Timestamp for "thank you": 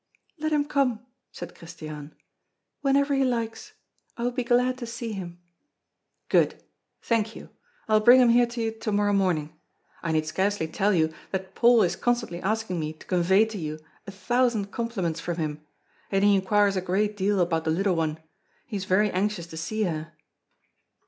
7.03-7.49